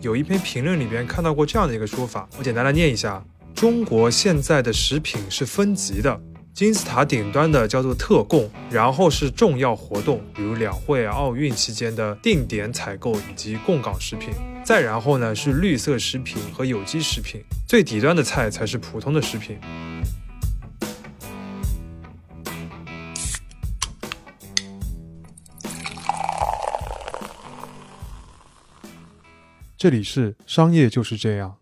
[0.00, 3.22] 有一篇评论里边看到过这样的一个说法，我简单来念一下：
[3.54, 6.18] 中国现在的食品是分级的。
[6.54, 14.30] 金字塔顶端的叫做特供，然后是重要活动，比如两会、奥运期间的定点采购以及供港食品，
[14.64, 19.58] 再然后呢是绿色食品和有机食品，最底端的菜才是普通的食品。
[29.80, 31.56] 这里是商业就是这样。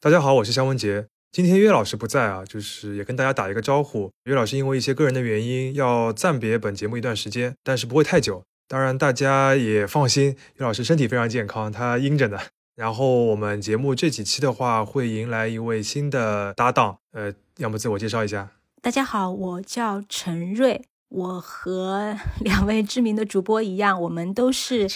[0.00, 1.08] 大家好，我是肖文杰。
[1.30, 4.10] 今天岳老师不在啊，就是也跟大家打一个招呼。
[4.24, 8.42] 岳老师因为一些个人的原因要暂别本节目一段时间，但是不会太久。
[8.66, 12.38] 当然大家也放心，岳老师身体非常健康，他阴着呢。
[12.76, 16.96] 然后我们节目这几期的话，会迎来一位新的搭档。
[17.12, 18.52] 呃，要么自我介绍一下。
[18.80, 20.86] 大家好，我叫陈瑞。
[21.10, 24.88] 我和 两位知名的主播一样，我们都是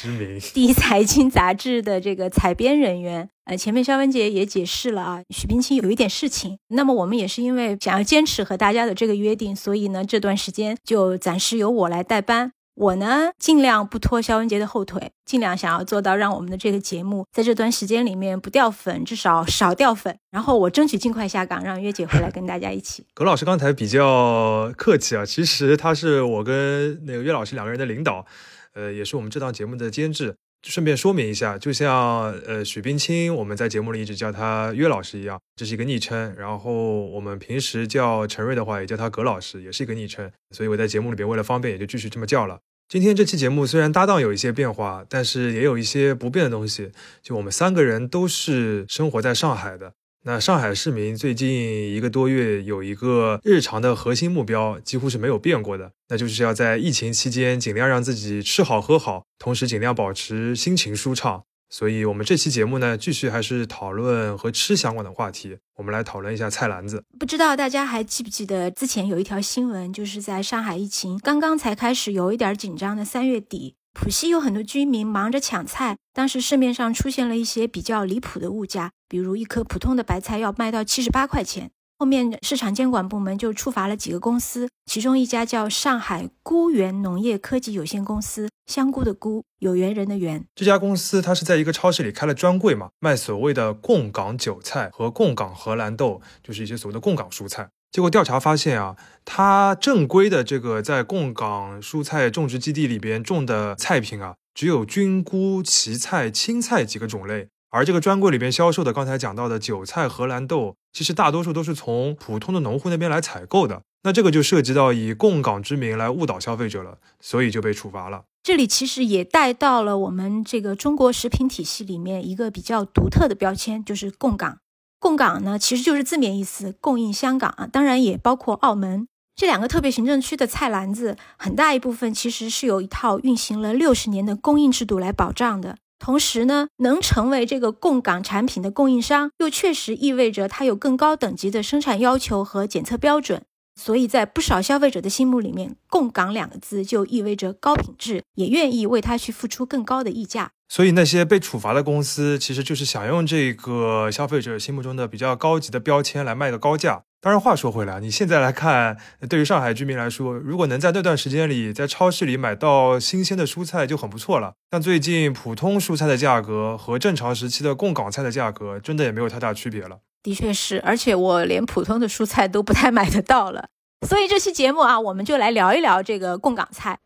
[0.55, 3.29] 第一财经杂志的这个采编人员。
[3.47, 12.53] 呃，前面肖文杰也解释了啊，许冰清有一点事情，那么我们也是因为想要坚持和大家的这个约定，所以呢，这段时间就暂时由我来代班。
[12.75, 20.17] 我呢，尽量不拖肖文杰的后腿，尽量想要做到让我们的这个节目在这段时间里面不掉粉，至少少掉粉。
[20.31, 23.07] 然后我争取尽快下岗，让月姐回来跟大家一起。
[23.15, 28.27] 葛老师刚才比较客气啊，其实他是我跟那个岳老师两个人的领导，
[28.75, 30.35] 呃，也是我们这档节目的监制。
[30.65, 36.35] 顺便说明一下，就像呃许冰清，我们在节目里一直叫他岳老师一样，这是一个昵称。
[36.37, 40.31] 然后我们平时叫陈瑞的话，也叫他葛老师，也是一个昵称。
[40.51, 42.59] 所以我在节目里边为了方便，也就继续这么叫了。
[42.89, 46.91] 今天这期节目虽然搭档有一些变化，但是也有一些不变的东西。
[47.23, 49.93] 就我们三个人都是生活在上海的。
[50.27, 51.51] 那上海市民最近
[51.93, 61.45] 一个多月有一个日常的核心目标，几乎是没有变过的，那就是要在疫情期间尽量让自己吃好喝好，同时尽量保持心情舒畅。
[61.69, 65.59] 所以，我们这期节目呢，继续还是讨论和吃相关的话题。
[65.77, 67.03] 我们来讨论一下菜篮子。
[67.19, 81.71] 不知道大家还记不记得之前有一条新闻，就是在上海疫情刚刚才开始有一点紧张的三月底，浦西有很多居民忙着抢菜，当时市面上出现了一些比较离谱的物价，比如一颗普通的白菜要卖到七十八块钱。
[81.97, 90.45] 后面市场监管部门就处罚了几个公司，其中一家叫上海菇园农业科技有限公司，香菇的菇，有缘人的缘。
[90.57, 97.71] 这家公司它是在一个超市里开了专柜嘛，卖所谓的贡港韭菜和贡港荷兰豆，就是一些所谓的贡港蔬菜。
[97.95, 107.47] 结果调查发现啊，它正规的这个在贡港蔬菜种植基地里边种的菜品啊，只有菌菇、荠菜、青菜几个种类。
[107.71, 113.83] 而这个专柜里边销售的，刚才讲到的韭菜、荷兰豆，其实大多数都是从普通的农户那边来采购的。
[114.03, 118.25] 那这个就涉及到以供港之名来误导消费者了，所以就被处罚了。
[118.43, 124.59] 这里其实也带到了我们这个中国食品体系里面一个比较独特的标签，就是供港。
[125.05, 129.07] 供港呢，其实就是字面意思，供应香港啊，当然也包括澳门
[129.37, 135.77] 这两个特别行政区的菜篮子，很大一部分其实是有一套运行了六十年的供应制度来保障的。
[135.99, 143.43] 同时呢，能成为这个供港产品的供应商，又确实意味着它有更高等级的生产要求和检测标准。
[143.79, 150.53] 所以在不少消费者的心目里面，“供港”两个字就意味着高品质，也愿意为它去付出更高的溢价。
[150.75, 157.05] 所以那些被处罚的公司，其实就是想用这个消费者心目中的比较高级的标签来卖个高价。
[157.21, 158.97] 当然，话说回来，你现在来看，
[159.29, 164.55] 对于上海居民来说，如果能在那段时间里在超市里买到新鲜的蔬菜就很不错了。
[164.69, 170.01] 但最近普通蔬菜的价格和正常时期的供港菜的价格，真的也没有太大区别了。
[170.25, 173.69] 的确是，而且我连普通的蔬菜都不太买得到了。
[174.05, 176.99] 所以这期节目啊，我们就来聊一聊这个供港菜。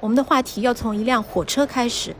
[0.00, 2.14] 我们的话题要从一辆火车开始。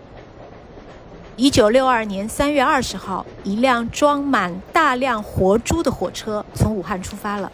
[1.37, 7.53] 一九六二年三月二十号，一辆装满大量活猪的火车从武汉出发了。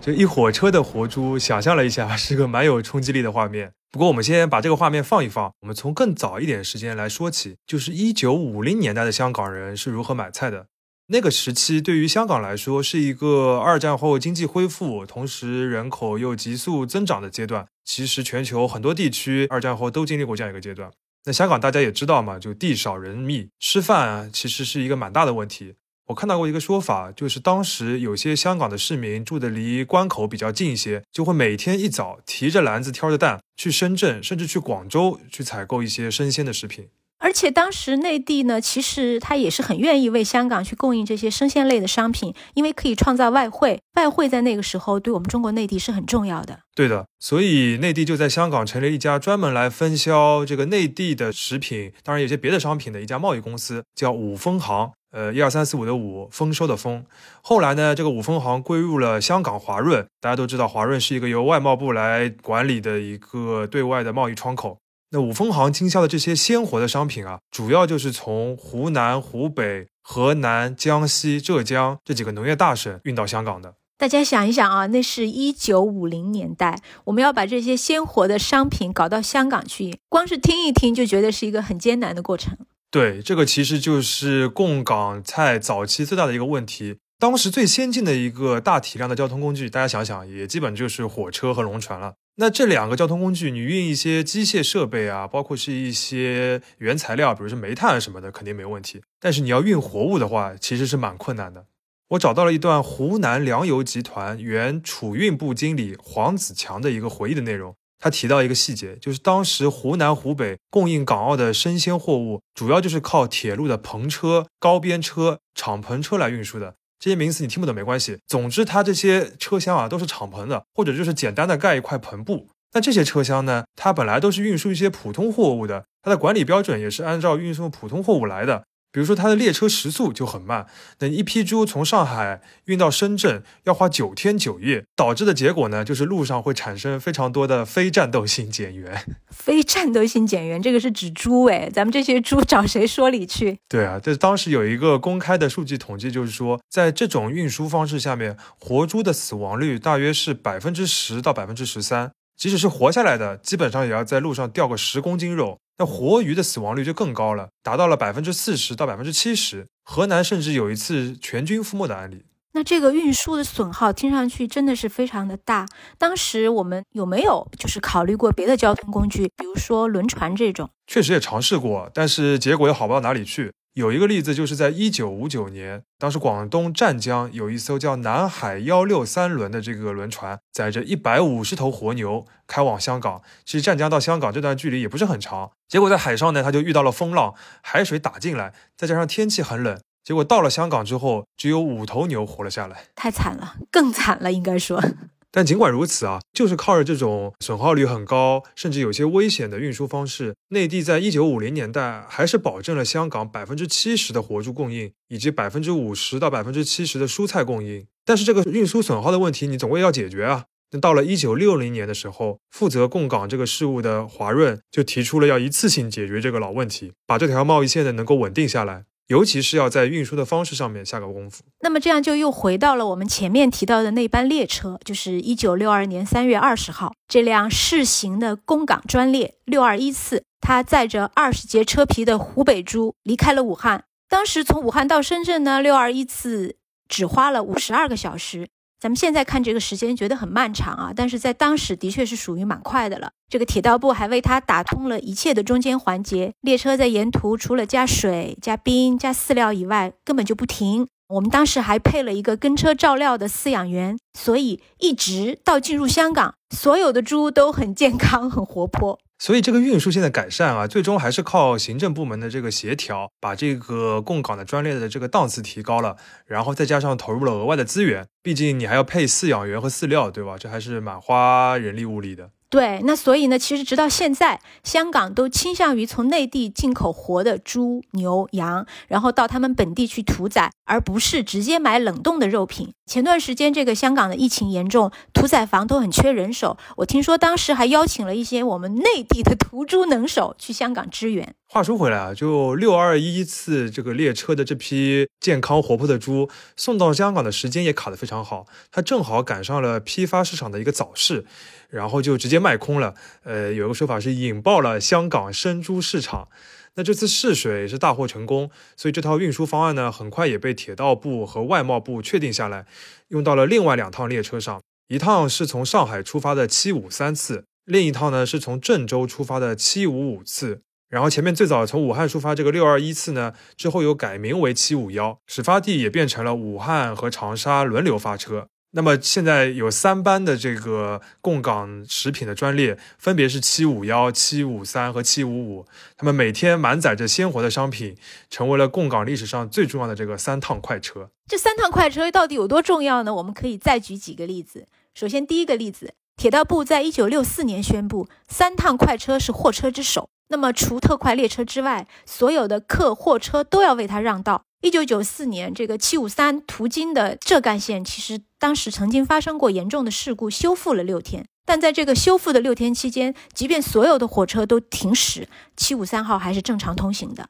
[0.00, 3.70] 这一火车的活猪，想象了一下，是个蛮有冲击力的画面。
[3.92, 10.66] 不过，我们先把这个画面放一放，我们从更早一点时间来说起，就是一九五零年代的香港人是如何买菜的。
[11.10, 17.66] 那个时期对于香港来说是一个二战后经济恢复，同时人口又急速增长的阶段。
[17.82, 20.90] 其实全球很多地区二战后都经历过这样一个阶段。
[21.24, 25.76] 那香港大家也知道嘛，就地少人密，吃饭其实是一个蛮大的问题。
[26.08, 36.88] 我看到过一个说法，就是当时有些香港的市民住的离关口比较近一些，就会每天一早提着篮子挑着担去深圳，甚至去广州去采购一些生鲜的食品。
[37.18, 43.80] 而且当时内地呢，其实他也是很愿意为香港去供应这些生鲜类的商品，因为可以创造外汇。
[43.94, 46.60] 外汇在那个时候对我们中国内地是很重要的。
[46.74, 54.92] 对的，所以内地就在香港成立一家专门来分销这个内地的食品，当然有些别的商品的一家贸易公司，叫五丰行。
[55.10, 57.02] 呃，一二三四五的五，丰收的丰。
[57.40, 60.06] 后来呢，这个五丰行归入了香港华润。
[60.20, 64.76] 大家都知道，华润是一个由外贸部来管理的一个对外的贸易窗口。
[65.10, 73.74] 那五丰行经销的这些鲜活的商品啊，主要就是从湖南、湖北、河南、江西、浙江这几个农业大省运到香港的。
[73.96, 82.56] 大家想一想啊，那是一九五零年代，我们要把这些鲜活的商品搞到香港去，光是听一听就觉得是一个很艰难的过程。
[82.90, 86.98] 对，这个其实就是供港菜早期最大的一个问题。
[87.18, 92.14] 当时最先进的一个大体量的交通工具，大家想想，也基本就是火车和龙船了。
[92.40, 99.02] 那这两个交通工具，你运一些机械设备啊，包括是一些原材料，比如说煤炭什么的，肯定没问题。
[99.18, 101.66] 但是你要运活物的话，其实是蛮困难的。
[102.10, 107.74] 我找到了一段湖南粮油集团原储运部经理黄子强的一个回忆的内容。
[107.98, 116.76] 他提到一个细节，就是当时湖南、湖北供应港澳的生鲜货物，主要就是靠铁路的篷车、高边车、敞篷车来运输的。
[116.98, 122.48] 这些名词你听不懂没关系，总之它这些车厢啊都是敞篷的，或者就是简单的盖一块篷布。
[122.72, 128.64] 那这些车厢呢，它本来都是运输一些普通货物的，它的管理标准也是按照运送普通货物来的。
[128.98, 130.66] 比如说，它的列车时速就很慢，
[130.98, 139.00] 等一批猪从上海运到深圳要花九天九夜，导致的结果呢，就是路上会产生非常多的非战斗性减员。
[139.30, 143.56] 非战斗性减员，这个是指猪哎，咱们这些猪找谁说理去？
[143.70, 155.58] 对啊，这当时有一个公开的数据统计，就是说，在这种运输方式下面，活猪的死亡率大约是百分之十到百分之十三，即使是活下来的，基本上也要在路上掉个十公斤肉。
[155.78, 159.66] 那活鱼的死亡率就更高了，达到了百分之四十到百分之七十。
[159.84, 162.24] 河南甚至有一次全军覆没的案例。
[162.52, 165.66] 那这个运输的损耗听上去真的是非常的大。
[165.98, 170.70] 当时我们有没有就是考虑过别的交通工具，比如说轮船这种？
[170.86, 173.52] 确实也尝试过，但是结果又好不到哪里去。
[173.78, 183.22] 有一个例子，就是在一九五九年，当时广东湛江有一艘叫南海幺六三轮的这个轮船，载着一百五十头活牛开往香港。
[183.44, 194.82] 其实湛江到香港这段距离也不是很长，结果在海上呢，它就遇到了风浪，海水打进来，再加上天气很冷，结果到了香港之后，只有五头牛活了下来，太惨了，更惨了，应该说。
[195.30, 207.86] 但尽管如此啊，就是靠着这种损耗率很高，甚至有些危险的运输方式，内地在一九五零年代还是保证了香港百分之七十的活猪供应，以及百分之五十到百分之七十的蔬菜供应。
[208.04, 210.44] 但是这个运输损耗的问题，你总归要解决啊。
[210.70, 218.84] 那到了一九六零年的时候，负责供港这个事务的华润就提出了要一次性解决这个老问题，把这条贸易线呢能够稳定下来。
[219.08, 221.42] 尤其是要在运输的方式上面下个功夫。
[221.60, 233.84] 那么这样就又回到了我们前面提到的那班列车，就是一九六二年三月二十号这辆试行的公港专列六二一次，它载着二十节车皮的湖北猪离开了武汉。
[234.08, 236.56] 当时从武汉到深圳呢，六二一次
[236.86, 238.48] 只花了五十二个小时。
[238.80, 243.10] 咱们现在看这个时间觉得很漫长啊，但是在当时的确是属于蛮快的了。
[243.28, 250.86] 这个铁道部还为它打通了一切的中间环节，列车在沿途除了加水、加冰、加饲料以外，根本就不停。
[251.08, 259.00] 我们当时还配了一个跟车照料的饲养员，所以一直到进入香港，所有的猪都很健康、很活泼。
[259.18, 270.36] 所以这个运输线的改善啊，最终还是靠行政部门的这个协调，把这个供港的专列的这个档次提高了，然后再加上投入了额外的资源，毕竟你还要配饲养员和饲料，对吧？
[270.38, 272.30] 这还是蛮花人力物力的。
[272.50, 282.72] 对，那所以呢，其实直到现在，香港都倾向于从内地进口活的猪、牛、羊，然后到他们本地去屠宰，而不是直接买冷冻的肉品。
[282.86, 291.34] 前段时间这个香港的疫情严重，屠宰房都很缺人手，我听说当时还邀请了一些我们内地的屠猪能手去香港支援。
[291.50, 301.24] 话说回来啊，就六二一次这个列车的这批健康活泼的猪送到香港的时间也卡得非常好，它正好赶上了批发市场的一个早市，
[301.70, 302.94] 然后就直接卖空了。
[303.24, 306.28] 呃，有一个说法是引爆了香港生猪市场。
[306.74, 312.66] 那这次试水是大获成功，所以这套运输方案呢，很快也被铁道部和外贸部确定下来，
[313.08, 320.60] 用到了另外两趟列车上，一趟是从上海出发的七五三次，另一趟呢是从郑州出发的七五五次。
[320.88, 328.48] 然后前面最早从武汉出发这个六二一次呢，之后又改名为七五幺，始发地也变成了武汉和长沙轮流发车。
[328.72, 335.66] 那么现在有三班的这个供港食品的专列，分别是七五幺、七五三和七五五。
[335.96, 337.96] 他们每天满载着鲜活的商品，
[338.28, 341.10] 成为了供港历史上最重要的这个三趟快车。
[341.26, 343.14] 这三趟快车到底有多重要呢？
[343.14, 344.66] 我们可以再举几个例子。
[344.94, 350.10] 首先，第一个例子，铁道部在一九六四年宣布，三趟快车是货车之首。
[350.28, 354.44] 那么，除特快列车之外，所有的客货车都要为它让道。
[354.60, 361.26] 一九九四年，这个七五三途经的浙赣线，其实当时曾经发生过严重的事故，修复了六天。
[361.46, 367.28] 但在这个修复的六天期间，即便所有的火车都停驶，七五三号还是正常通行的。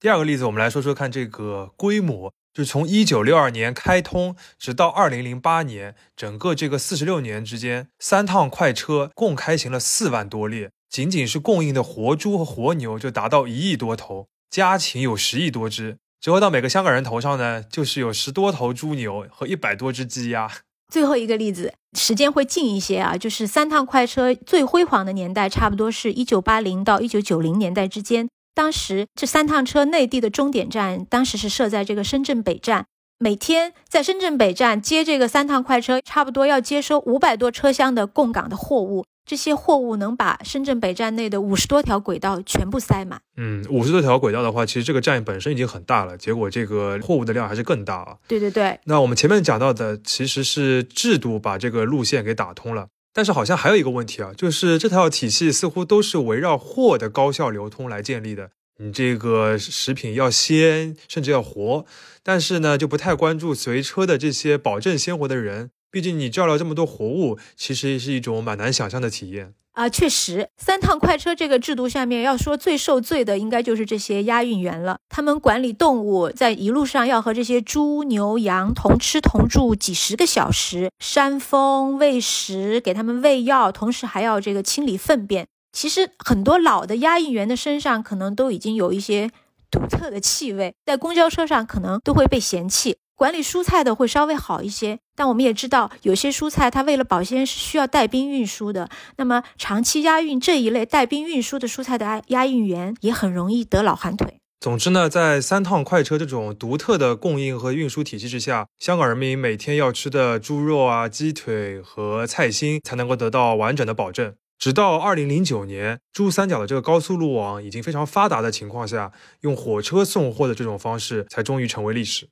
[0.00, 15.96] 第二个例子，我们来说说看这个规模，就是从一九六二年开通，直到二零零八年，整个这个四十六年之间，三趟快车共开行了四万多列，仅仅是供应的活猪和活牛就达到一亿多头，家禽有十亿多只。
[16.20, 20.50] 折合到每个香港人头上呢，就是有十多头猪牛和一百多只鸡鸭。
[20.92, 28.28] 最后一个例子，时间会近一些啊，就是三趟快车最辉煌的年代，差不多是一九八零到一九九零年代之间。
[28.54, 32.84] 当时这三趟车内地的终点站，当时是设在这个深圳北站，
[33.18, 39.06] 每天在深圳北站接这个三趟快车，差不多要接收五百多车厢的供港的货物。
[39.24, 43.20] 这些货物能把深圳北站内的五十多条轨道全部塞满。
[43.36, 48.16] 嗯，五十多条轨道的话，其实这个站本身已经很大了，结果这个货物的量还是更大啊。
[48.26, 48.78] 对对对。
[48.84, 58.50] 那我们前面讲到的其实是制度把这个路线给打通了，但是好像还有一个问题啊，就是这套体系似乎都是围绕货的高效流通来建立的。
[58.78, 61.84] 你这个食品要鲜，甚至要活，
[62.24, 65.70] 但是呢，就不太关注随车的这些保证鲜活的人。
[65.92, 69.90] 毕竟你叫了这么多活物，其实是一种蛮难想象的体验啊！
[69.90, 74.96] 确实，三趟快车这个制度下面，要说最受罪的，应该就是这些押运员了。
[75.10, 85.46] 他们管理动物，在一路上要和这些猪牛羊同吃同住几十个小时，扇风、喂食、给他们喂药，同时还要这个清理粪便。
[85.72, 89.30] 其实很多老的押运员的身上，可能都已经有一些
[89.70, 92.96] 独特的气味，在公交车上可能都会被嫌弃。
[93.22, 98.90] 管理蔬菜的会稍微好一些，但我们也知道，有些蔬菜它为了保鲜是需要带冰运输的。
[99.16, 104.40] 那么长期押运这一类带冰运输的蔬菜的押押运员也很容易得老寒腿。
[104.58, 114.34] 总之呢，在三趟快车这种独特的供应和运输体系之下，香港人民每天要吃的猪肉啊、鸡腿和菜心才能够得到完整的保证。
[114.58, 119.12] 直到二零零九年，珠三角的这个高速路网已经非常发达的情况下，
[119.42, 122.28] 用火车送货的这种方式才终于成为历史。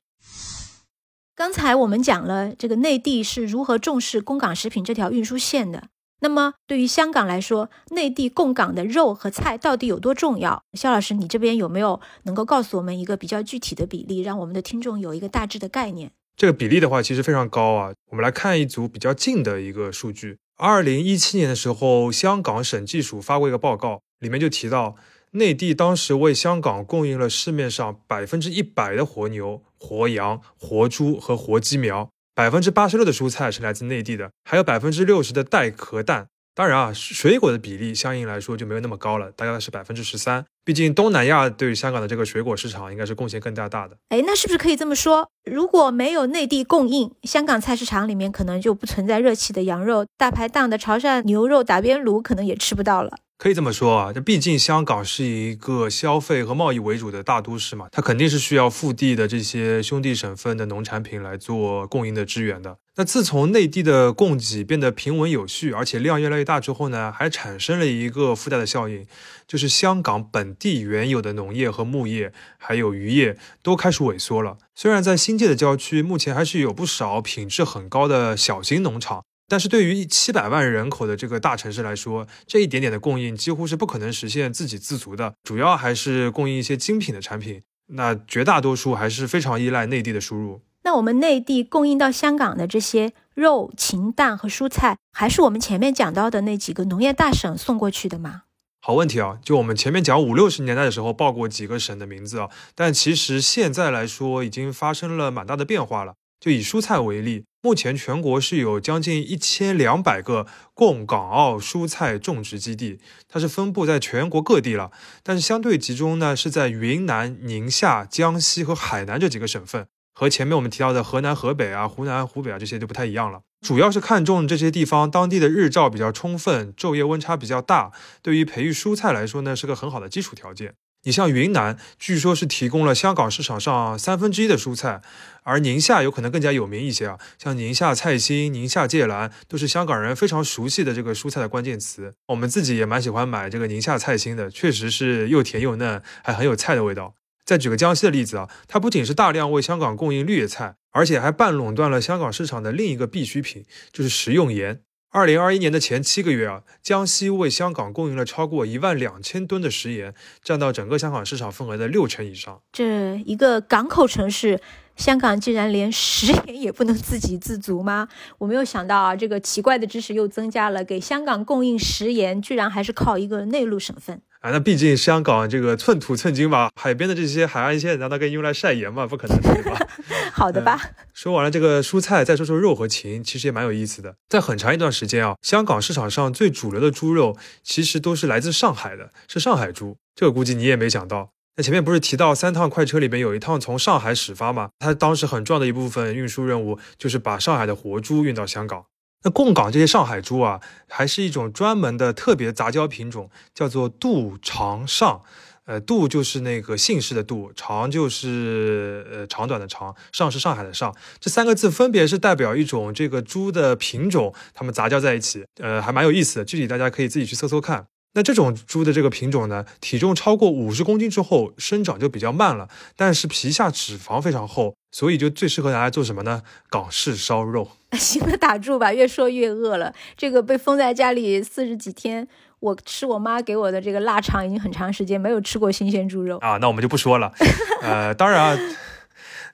[1.33, 5.87] 刚才我们讲了这个内地是如何重视供港食品这条运输线的。
[6.19, 10.61] 那么对于香港来说，内地供港的肉和菜到底有多重要？
[10.73, 16.11] 肖老师，你这边有没有能够告诉我们一个比较具体的比例，让我们的听众有一个大致的概念？
[16.35, 17.91] 这个比例的话，其实非常高啊。
[18.11, 20.37] 我们来看一组比较近的一个数据。
[20.57, 24.95] 二零一七年的时候，香港审计署发过一个报告，里面就提到。
[25.33, 36.27] 内地当时为香港供应了市面上百分之一百的活牛、活羊、活猪和活鸡苗，百分之八十六的蔬菜是来自内地的，还有百分之六十的带壳蛋。
[36.53, 40.45] 当然啊，水果的比例相应来说就没有那么高了，大概是百分之十三。
[40.63, 43.97] 毕竟东南亚对于香港的这个水果市场应该是贡献更加大的。
[44.09, 45.29] 哎，那是不是可以这么说？
[45.49, 53.17] 如果没有内地供应，香港菜市场里面可能就不存在热气的羊肉，大排档的潮汕牛肉打边炉可能也吃不到了。
[53.41, 62.77] 可以这么说啊，这毕竟香港是一个消费和贸易为主的大都市嘛，它肯定是需要腹地的这些兄弟省份的农产品来做供应的支援的。
[62.97, 69.07] 那自从内地的供给变得平稳有序，而且量越来越大之后呢，还产生了一个附带的效应，
[69.47, 74.59] 就是香港本地原有的农业和牧业还有渔业都开始萎缩了。
[74.75, 79.23] 虽然在新界的郊区，目前还是有不少品质很高的小型农场。
[79.51, 87.61] 但是对于七百万人口的这个大城市来说，这一点点的供应几乎是不可能实现自给自足的，主要还是供应一些精品的产品。
[87.87, 90.61] 那绝大多数还是非常依赖内地的输入。
[90.83, 98.43] 那我们内地供应到香港的这些肉、禽蛋和蔬菜，还是我们前面讲到的那几个农业大省送过去的吗？
[98.79, 99.37] 好问题啊！
[99.43, 106.13] 就我们前面讲五六十年代的时候报过几个省的名字啊，但其实现在来说已经发生了蛮大的变化了。
[106.39, 107.43] 就以蔬菜为例。
[107.63, 112.99] 目前全国是有将近一千两百个供港澳蔬菜种植基地，
[113.29, 114.91] 它是分布在全国各地了。
[115.21, 123.41] 但是相对集中呢，是在云南、宁夏、江西和海南这几个省份，和前面我们提到的河南、河北啊、湖南、湖北啊这些就不太一样了。
[123.61, 127.91] 主要是看中这些地方当地的日照比较充分，昼夜温差比较大，
[128.23, 130.73] 对于培育蔬菜来说呢是个很好的基础条件。
[131.03, 135.01] 你像云南，据说是提供了香港市场上三分之一的蔬菜，
[135.41, 142.13] 而宁夏有可能更加有名一些啊，像宁夏菜心、宁夏芥蓝都是香港人非常熟悉的这个蔬菜的关键词。
[142.27, 147.15] 我们自己也蛮喜欢买这个宁夏菜心的，确实是又甜又嫩，还很有菜的味道。
[147.43, 154.81] 再举个江西的例子啊，它不仅是大量为香港供应绿叶菜，而且还半垄断了香港市场的另一个必需品，就是食用盐。
[155.13, 162.61] 二零二一年的前七个月啊，江西为香港供应了超过一万两千吨的食盐，占到整个香港市场份额的六成以上。
[162.71, 164.61] 这一个港口城市，
[164.95, 168.07] 香港竟然连食盐也不能自给自足吗？
[168.37, 174.21] 我没有想到啊，这个奇怪的知识又增加了，给香港供应食盐，居然还是靠一个内陆省份。
[174.41, 179.05] 啊，那毕竟香港这个寸土寸金吧，海边的这些海岸线难道可以用来晒盐吗？
[179.05, 179.87] 不可能，对吧？
[180.33, 180.81] 好的吧。
[181.13, 184.15] 说完了这个蔬菜，再说说肉和禽，其实也蛮有意思的。
[184.27, 189.97] 在很长一段时间啊，香港市场上最主流的猪肉其实都是来自上海的，是上海猪。
[190.15, 191.29] 这个估计你也没想到。
[191.57, 194.69] 那前面不是提到三趟快车里面有一趟从上海始发吗？
[194.79, 198.85] 它当时很重要的一部分运输任务就是把上海的活猪运到香港。
[199.23, 205.21] 那贡港这些上海猪啊，还是一种专门的特别杂交品种，叫做杜长上。
[205.65, 210.93] 呃，杜就是那个姓氏的杜，长就是呃长短的长，上是上海的上。
[211.19, 216.45] 这三个字分别是代表一种这个猪的品种，它们杂交在一起，呃，还蛮有意思的。
[216.45, 217.85] 具体大家可以自己去搜搜看。
[218.13, 226.41] 那这种猪的这个品种呢，体重超过五十公斤之后，生长就比较慢了，但是皮下脂肪非常厚，所以就最适合拿来做什么呢？
[226.69, 227.69] 港式烧肉。
[227.97, 229.93] 行了，打住吧，越说越饿了。
[230.15, 232.27] 这个被封在家里四十几天，
[232.59, 236.57] 我吃我妈给我的这个腊肠已经很长时间没有吃过新鲜猪肉啊。
[236.57, 237.31] 那我们就不说了。
[237.83, 238.57] 呃，当然啊。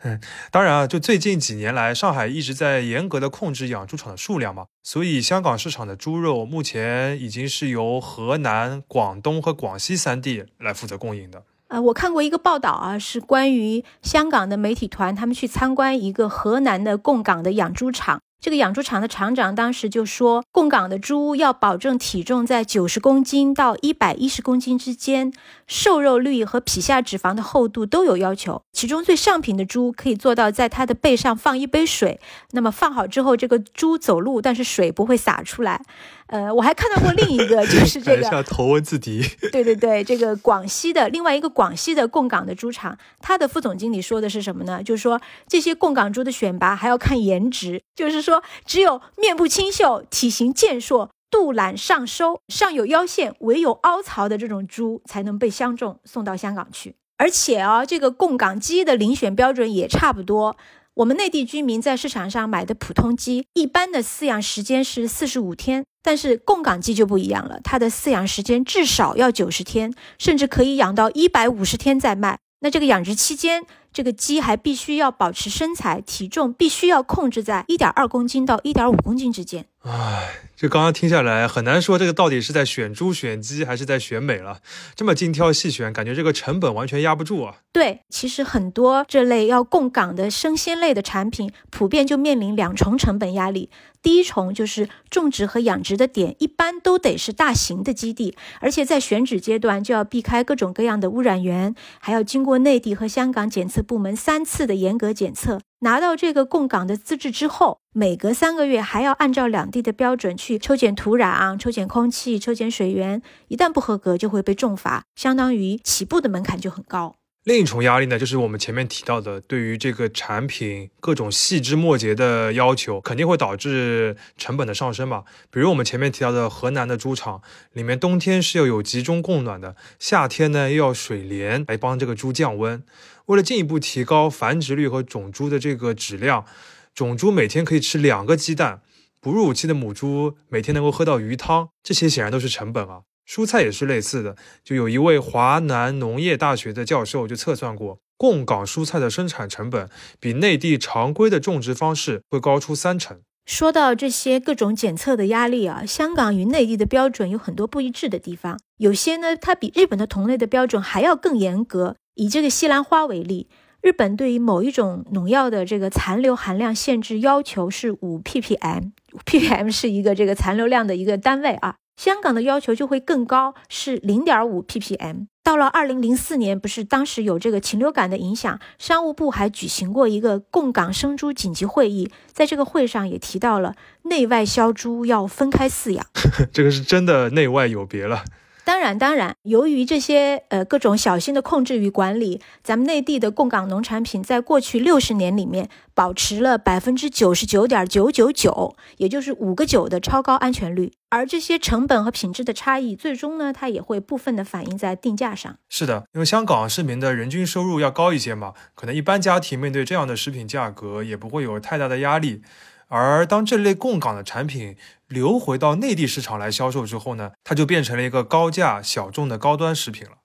[0.03, 11.41] 嗯，当然啊，就最近几年来，上海一直在严格的控制养猪场的数量嘛，所以香港市场的猪肉目前已经是由河南、广东和广西三地来负责供应的。
[11.69, 18.21] 呃，我看过一个报道啊，是关于香港的媒体团他们去参观一个河南的供港的养猪场。
[18.39, 25.33] 这个养猪场的厂长当时就说，供港的猪要保证体重在九十公斤到一百一十公斤之间，
[25.65, 28.61] 瘦肉率和皮下脂肪的厚度都有要求。
[28.71, 32.19] 其中最上品的猪可以做到在它的背上放一杯水，
[32.51, 35.81] 那么放好之后，这个猪走路，但是水不会洒出来。
[36.27, 39.21] 呃，我还看到过另一个，就 是这个头文字 D。
[39.51, 44.83] 对对对，这个广西的另外一个广西的供港的猪场，它的副总经理说的是什么呢？
[44.83, 56.95] 就是说这些供港猪的选拔还要看颜值，就是说只有面部清秀、体型健硕、肚腩上收、上有腰线、尾有凹槽的这种猪才能被相中送到香港去。
[57.17, 60.55] 而且啊，这个供港鸡的遴选标准也差不多。
[60.95, 72.39] 我们内地居民在市场上买的普通鸡，一般的饲养时间是四十五天，但是供港鸡就不一样了，它的饲养时间至少要九十天，甚至可以养到一百五十天再卖。
[72.61, 79.65] 那这个养殖期间，这个鸡还必须要保持身材，体重必须要控制在一点二公斤到一点五公斤之间。
[79.81, 80.46] 唉。
[80.57, 84.57] 就刚刚听下来，很难说这个到底是在选猪选鸡，还是在选美了。
[84.95, 87.57] 这么精挑细选，感觉这个成本完全压不住啊。
[87.71, 93.69] 对，其实很多这类要供港的生鲜类的产品，普遍就面临两重成本压力。
[94.01, 105.59] 第一重就是种植和养殖的点一般都得是大型的基地，而且在选址阶段就要避开各种各样的污染源，还要经过内地和香港检测部门三次的严格检测。
[105.81, 117.17] 拿到这个供港的资质之后，每隔三个月还要按照两地的标准去去抽检土壤、抽检空气、抽检水源，一旦不合格就会被重罚，相当于起步的门槛就很高。
[117.43, 125.25] 另一重压力呢，就是我们前面提到的，对于这个产品各种细枝末节的要求，肯定会导致成本的上升嘛。
[125.51, 127.41] 比如我们前面提到的河南的猪场，
[127.73, 132.81] 里面冬天是要有集中供暖的，夏天呢又要水帘来帮这个猪降温。
[133.25, 136.45] 为了进一步提高繁殖率和种猪的这个质量，
[136.93, 138.81] 种猪每天可以吃两个鸡蛋，
[139.27, 143.01] 哺乳期的母猪每天能够喝到鱼汤，这些显然都是成本啊。
[143.27, 149.89] 蔬菜也是类似的，就有一位华南农业大学的教授就测算过，供港蔬菜的生产成本
[150.21, 153.19] 比内地常规的种植方式会高出三成。
[153.45, 161.97] 说到这些各种检测的压力啊，香港与内地的标准有很多不一致的地方，有些呢它比日本的同类的标准还要更严格。
[162.15, 163.47] 以这个西兰花为例，
[163.87, 171.75] 日本对于某一种农药的这个残留含量限制要求是五 ppm，ppm 是一个这个残留量的一个单位啊。
[171.95, 175.27] 香港的要求就会更高，是零点五 ppm。
[175.41, 183.73] 到了二零零四年，不是当时有这个禽流感的影响，商务部还举行过一个供港生猪紧急会议，在这个会上也提到了
[184.03, 186.05] 内外销猪要分开饲养。
[186.51, 188.25] 这个是真的内外有别了。
[188.67, 200.91] 当然，当然，由于这些呃各种小心的控制与管理，咱们内地的供港农产品在过去六十年里面保持了百分之九十九点九九九，也就是五个九的超高安全率。
[201.07, 205.57] 而这些成本和品质的差异，最终呢，它也会部分的反映在定价上。
[205.69, 212.41] 是的，因为香港市民的人均收入要高一些嘛，可能一般家庭面对这样的食品价格也不会有太大的压力。
[212.89, 220.17] 而当这类供港的产品流回到内地市场来销售之后呢，它就变成了一个高价小众的高端食品了。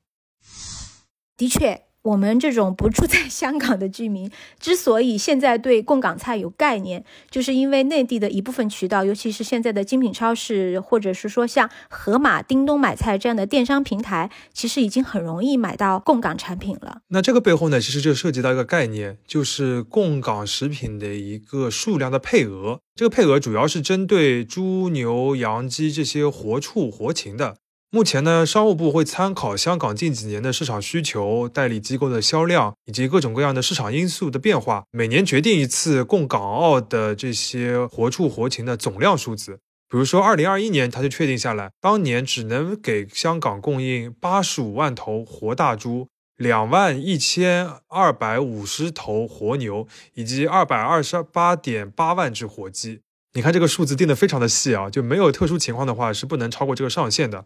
[1.37, 1.92] 的确。
[2.03, 17.03] 我们这种不住在 香港的居民，之所以现在对供港菜有概念，就是因为内地的一部分渠道，尤其是现在的精品超市，或者是说像盒马、叮咚买菜这样的电商平台，其实已经很容易买到供港产品了。
[17.09, 22.81] 那这个背后呢，其实就涉及到一个概念，就是供港食品的一个数量的配额。
[22.95, 27.57] 这个配额主要是针对猪、牛、羊、鸡这些活畜、活禽的。
[27.95, 39.59] 目前呢，商务部会参考香港近几年的市场需求、代理机构的销量以及各种各样的市场因素的变化，每年决定一次供港澳的这些活畜活禽的总量数字。
[39.91, 53.03] 比如说，二零二一年，它就确定下来，当年只能给香港供应八十五万头活大猪、两万一千二百五十头活牛以及二百二十八点八万只活鸡。
[53.35, 57.45] 你看这个数字定的非常的细啊，就没有特殊情况的话是不能超过这个上限的。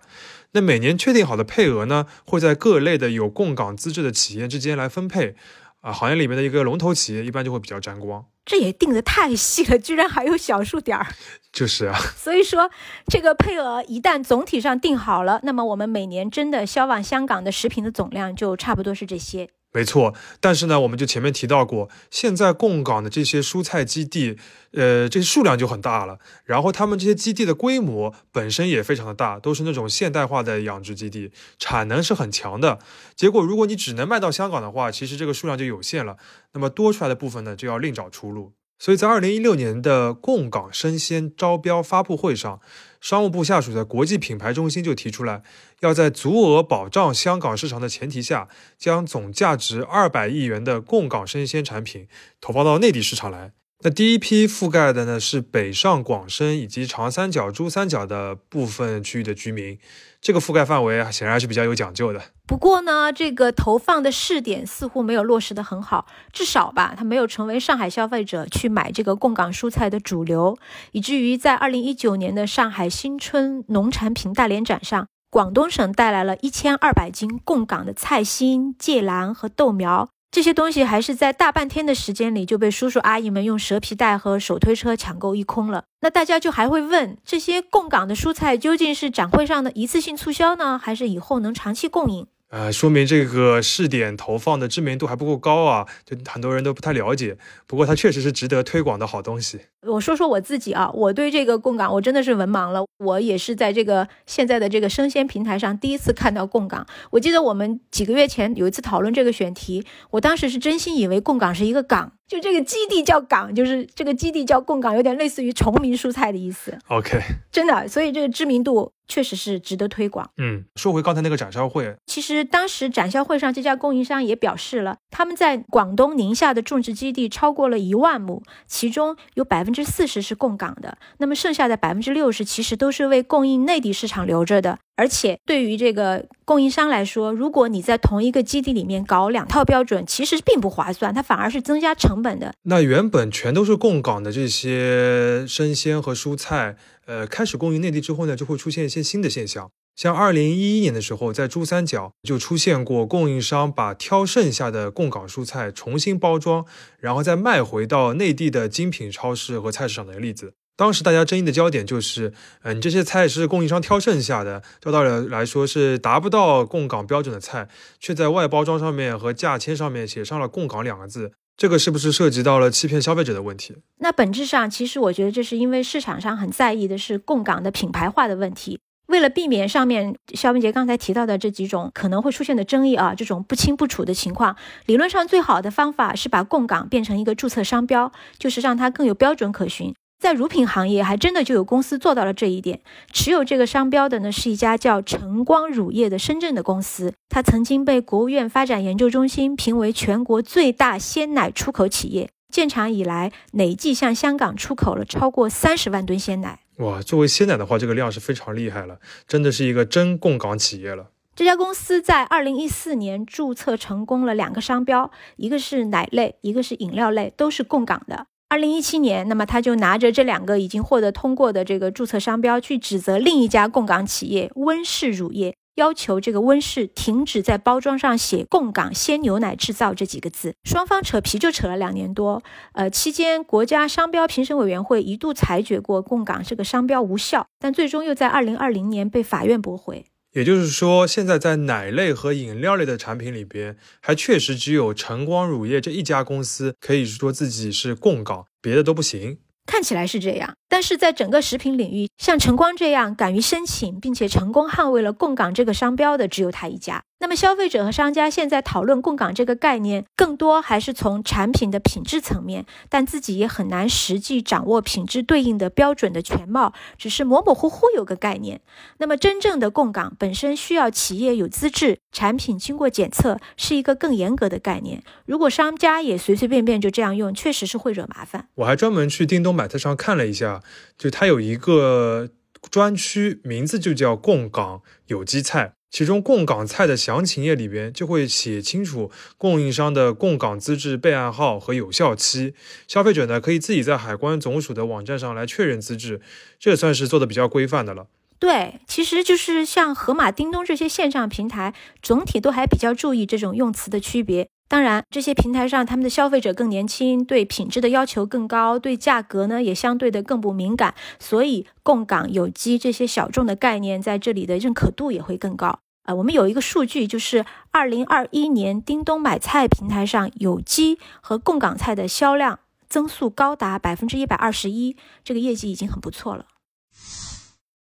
[0.53, 5.37] 那每年确定好的配额呢，会在各类的有供港资质的企业之间来分配。
[5.83, 8.25] 啊，行业里面的一个龙头企业一般就会比较沾光。
[8.45, 11.07] 这也定的太细了，居然还有小数点儿。
[11.53, 11.97] 就是啊。
[12.17, 12.69] 所以说，
[13.07, 19.49] 这个配额一旦总体上定好了，那么我们每年真的销往香港的食品的总量就差不多是这些。
[19.77, 24.39] 没错，但是呢，我们就前面提到过，现在供港的这些蔬菜基地，
[24.73, 26.19] 呃，这些数量就很大了。
[26.47, 32.79] 然后他们这些基地的规模本身也非常的大，都是那种现代化的养殖基地，产能是很强的。
[33.15, 36.17] 结果，如果你只能卖到香港的话，其实这个数量就有限了。
[36.55, 38.55] 那么多出来的部分呢，就要另找出路。
[38.79, 42.61] 所以在二零一六年的供港生鲜招标发布会上。
[43.09, 45.45] 商务部下属的国际品牌中心就提出来，
[45.79, 52.09] 要在足额保障香港市场的前提下，将总价值二百亿元的供港生鲜产品
[52.41, 53.53] 投放到内地市场来。
[53.85, 59.79] 那第一批覆盖的呢是北上广深以及长三角、珠三角的部分区域的居民，
[60.21, 62.21] 这个覆盖范围啊显然还是比较有讲究的。
[62.47, 70.57] 不过呢，这个投放的试点似乎没有落实的很好，至少吧，它没有成为上海消费者去买这个供港蔬菜的主流，
[70.93, 80.09] 以至于在二零一九年的上海新春农产品大联展上，广东省带来了一千二百斤供港的菜心、芥蓝和豆苗。
[80.31, 85.85] 这些东西还是在大半天的时间里就被叔叔阿姨们用蛇皮袋和手推车抢购一空了。
[86.01, 92.27] 那大家就还会问，这些供港的蔬菜究竟是展会上的一次性促销呢，还是以后能长期供应？
[92.49, 97.37] 呃，说明这个试点投放的知名度还不够高啊，就很多人都不太了解。
[97.67, 99.61] 不过它确实是值得推广的好东西。
[99.83, 102.85] 我说说我自己啊，我对这个供港我真的是文盲了。
[102.99, 106.87] 我也是在这个现在的这个生鲜平台上第一次看到供港。
[107.11, 112.13] 我记得我们几个月前有一次讨论这个选题，我当时是真心以为供港是一个港。
[112.29, 116.77] 就这个基地叫港，就是这个基地叫供港，有点类似于崇明蔬菜的意思。
[116.89, 117.21] OK，
[117.53, 120.31] 真的，所以这个知名度确实是值得推广。
[120.39, 134.79] 嗯，说回刚才那个展销会，其实当时展销会上，这家供应商也表示了，他们在广东宁夏的种植基地超过了一万亩，其中有百分之四十是供港的，那么剩下的百分之六十其实都是为供应内地市场留着的。
[134.97, 142.55] 而且对于这个供应商来说，如果你在同一个基地里面搞两套标准，其实并不划算，它反而是增加成本的。
[142.63, 149.71] 那原本全都是供港的这些生鲜和蔬菜，呃，开始供应内地之后呢，就会出现一些新的现象。
[149.95, 156.67] 像二零一一年的时候，在珠三角就出现过供应商把挑剩下的供港蔬菜重新包装，
[157.01, 160.53] 然后再卖回到内地的精品超市和菜市场的例子。
[160.77, 167.67] 当时大家争议的焦点就是，嗯，这些菜是供应商挑剩下的，照道理来说是达不到供港标准的菜，
[167.99, 173.75] 却在外包装上面和价签上面写上了“供港”两个字，这个是不是涉及到了欺骗消费者的问题？
[174.01, 178.79] 那本质上，其实我觉得这是因为市场上很在意的是供港的品牌化的问题。
[179.07, 189.95] 为了避免上面肖文杰刚才提到的这几种可能会出现的争议啊，这种不清不楚的情况，理论上最好的方法是把供港变成一个注册商标，就是让它更有标准可循。
[190.19, 192.81] 在乳品行业，还真的就有公司做到了这一点。
[193.13, 197.13] 持有这个商标的呢，是一家叫晨光乳业的深圳的公司。
[197.29, 202.31] 它曾经被国务院发展研究中心评为全国最大鲜奶出口企业。
[202.51, 206.61] 建厂以来，累计向香港出口了超过三十万吨鲜奶。
[206.79, 211.11] 哇，作为鲜奶的话，这个量是非常厉害了，真的是一个真供港企业了。
[211.35, 218.27] 这家公司在二零一四年注册成功了两个商标，一个是奶类，一个是饮料类，都是供港的。
[218.49, 230.55] 二零一七年，那么他就拿着这两个已经获得通过的这个注册商标，去指责另一家供港企业温氏乳业，要求这个温氏停止在包装上写“供港鲜牛奶制造”这几个字。
[230.63, 232.41] 双方扯皮就扯了两年多，
[232.75, 240.07] 呃，期间国家商标评审委员会一度裁决过供港这个商标无效，但最终又在二零二零年被法院驳回。
[240.37, 249.39] 也就是说，现在在奶类和饮料类的产品里边，还确实只有晨光乳业这一家公司可以说自己是供港，别的都不行。
[249.65, 257.03] 看起来是这样，但是在整个食品领域，像晨光这样敢于申请并且成功捍卫了供港这个商标的，只有他一家。
[257.19, 268.61] 那么，消费者和商家现在讨论供港这个概念，更多还是从产品的品质层面，但自己也很难实际掌握品质对应的标准的全貌，只是模模糊糊有个概念。
[268.99, 275.03] 那么，真正的供港本身需要企业有资质，产品经过检测，是一个更严格的概念。
[275.25, 278.49] 如果商家也随随便便就这样用，确实是会惹麻烦。
[278.57, 280.56] 我还专门去叮咚买菜上看了一下，
[280.97, 282.29] 就它有一个
[282.71, 285.73] 专区，名字就叫供港有机菜。
[285.89, 292.55] 其中供港菜的详情页里边就会写清楚供应商的供港资质备案号和有效期，
[292.87, 296.21] 消费者呢可以自己在海关总署的网站上来确认资质，
[296.59, 298.09] 这也算是做的比较规范的了。
[298.39, 304.51] 对，其实就是像盒马、叮咚这些线上平台，总体都还比较注意这种用词的区别。
[304.69, 315.79] 当然，这些平台上他们的消费者更年轻，对品质的要求更高，对价格呢也相对的更不敏感，所以供港有机这些小众的概念在这里的认可度也会更高。
[316.03, 326.47] 啊，我们有一个数据，就是二零二一年叮咚买菜平台上有机和供港菜的销量增速高达百分之一百二十一，这个业绩已经很不错了。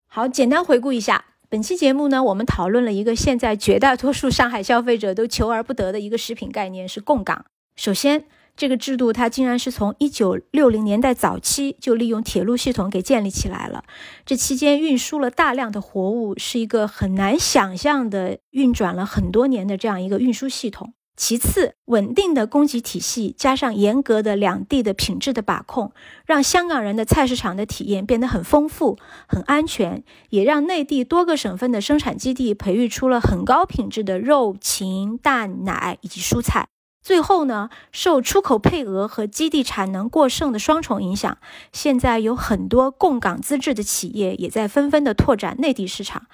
[0.07, 7.45] 好，简单回顾一下本期节目呢，我们讨论了一个现在绝大多数上海消费者都求而不得的一个食品概念，是供港。
[7.77, 8.25] 首先。
[8.57, 13.83] 这个制度它竟然是从一九六零年代早期就利用铁路系统给建立起来了，
[14.25, 20.95] 这期间运输了大量的活物，是一个很难想象的运转了很多年的这样一个运输系统。
[21.17, 25.93] 其次，稳定的供给体系加上严格的两地的品质的把控，
[26.27, 28.99] 让香港人的菜市场的体验变得很丰富、
[29.29, 36.67] 很安全，也让内地多个省份的生产基地培育出了很高品质的肉、禽、蛋、奶以及蔬菜。
[37.01, 41.37] 最后呢，受出口配额和基地产能过剩的双重影响，
[41.71, 46.27] 现在有很多供港资质的企业也在纷纷的拓展内地市场。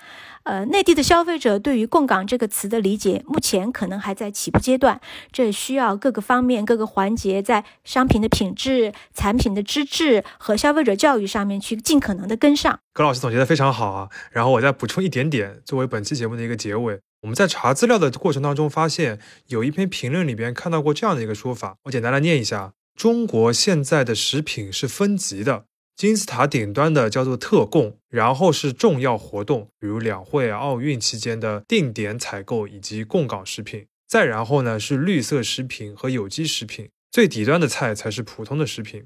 [0.44, 5.00] 呃，内地的消费者对于“供港”这个词的理解，目前可能还在起步阶段，
[5.30, 12.80] 这需要各个方面、各个环节在商品的品质、产品的资质和消费者教育上面去尽可能的跟上。
[12.92, 17.00] 葛老师总结的非常好啊，然后我再补充一点点，作为本期节目的一个结尾。
[17.22, 25.66] 我们在查资料的过程当中，发现有一篇评论里边看到过这样的一个说法，我简单来念一下：中国现在的食品是分级的，
[26.00, 39.04] 金字塔顶端的叫做特供，然后是重要活动，比如两会、奥运期间的定点采购以及供港食品，再然后呢是绿色食品和有机食品，最底端的菜才是普通的食品。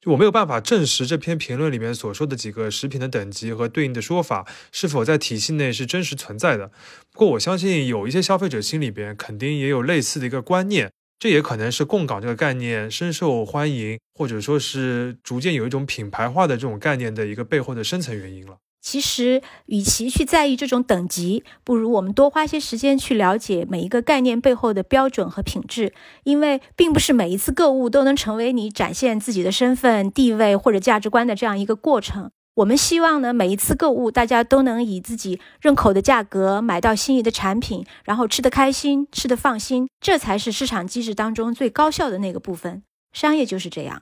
[0.00, 6.70] 就我没有办法证实这篇评论里面所说的几个食品的等级和对应的说法是否在体系内是真实存在的。
[7.10, 18.58] 不过我相信有一些消费者心里边肯定也有类似的一个观念，这也可能是供港这个概念深受欢迎，或者说是逐渐有一种品牌化的这种概念的一个背后的深层原因了。
[18.82, 25.92] 其实，与其去在意这种等级，不如我们多花些时间去了解每一个概念背后的标准和品质。
[26.22, 32.30] 因为，并不是每一次购物都能成为你展现自己的身份、地位或者价值观的这样一个过程。
[32.56, 42.82] 我们希望呢，每一次购物，大家都能以自己认可的价格买到心仪的产品，然后吃得开心、吃得放心，这才是市场机制当中最高效的那个部分。
[43.12, 44.00] 商业就是这样。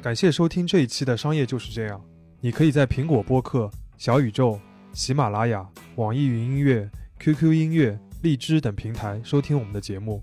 [0.00, 2.00] 感谢收听这一期的商业就是这样。
[2.40, 4.60] 你可以在苹果播客、小宇宙、
[4.92, 10.22] 喜马拉雅、网易云音乐、QQ 音乐、荔枝等平台收听我们的节目。